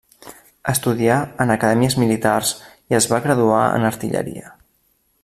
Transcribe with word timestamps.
Estudià 0.71 1.17
en 1.45 1.53
acadèmies 1.57 1.97
militars 2.05 2.55
i 2.95 2.99
es 3.01 3.09
va 3.13 3.23
graduar 3.27 3.63
en 3.77 3.87
artilleria. 3.91 4.57